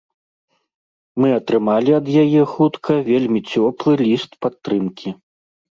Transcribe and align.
Мы 1.23 1.29
атрымалі 1.39 1.91
ад 1.99 2.07
яе 2.23 2.41
хутка 2.57 2.91
вельмі 3.11 3.39
цёплы 3.51 3.91
ліст 4.05 4.31
падтрымкі. 4.47 5.09